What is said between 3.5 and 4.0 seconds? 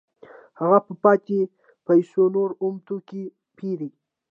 پېري